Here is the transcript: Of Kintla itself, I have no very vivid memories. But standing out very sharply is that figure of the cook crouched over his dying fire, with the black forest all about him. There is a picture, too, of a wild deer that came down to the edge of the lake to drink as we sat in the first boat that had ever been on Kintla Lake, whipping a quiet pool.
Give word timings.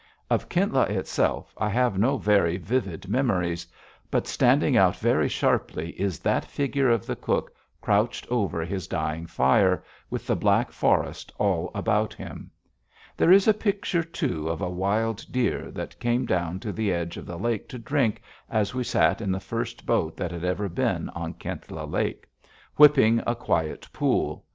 Of 0.31 0.49
Kintla 0.49 0.87
itself, 0.89 1.53
I 1.59 1.69
have 1.69 1.99
no 1.99 2.17
very 2.17 2.57
vivid 2.57 3.07
memories. 3.07 3.67
But 4.09 4.25
standing 4.25 4.75
out 4.75 4.95
very 4.95 5.27
sharply 5.29 5.91
is 5.91 6.17
that 6.21 6.43
figure 6.43 6.89
of 6.89 7.05
the 7.05 7.15
cook 7.15 7.53
crouched 7.81 8.25
over 8.31 8.65
his 8.65 8.87
dying 8.87 9.27
fire, 9.27 9.83
with 10.09 10.25
the 10.25 10.35
black 10.35 10.71
forest 10.71 11.31
all 11.37 11.69
about 11.75 12.15
him. 12.15 12.49
There 13.15 13.31
is 13.31 13.47
a 13.47 13.53
picture, 13.53 14.01
too, 14.03 14.49
of 14.49 14.59
a 14.59 14.69
wild 14.71 15.23
deer 15.29 15.69
that 15.69 15.99
came 15.99 16.25
down 16.25 16.59
to 16.61 16.71
the 16.71 16.91
edge 16.91 17.15
of 17.15 17.27
the 17.27 17.37
lake 17.37 17.69
to 17.69 17.77
drink 17.77 18.23
as 18.49 18.73
we 18.73 18.83
sat 18.83 19.21
in 19.21 19.31
the 19.31 19.39
first 19.39 19.85
boat 19.85 20.17
that 20.17 20.31
had 20.31 20.43
ever 20.43 20.67
been 20.67 21.09
on 21.09 21.35
Kintla 21.35 21.85
Lake, 21.85 22.25
whipping 22.75 23.21
a 23.27 23.35
quiet 23.35 23.87
pool. 23.93 24.45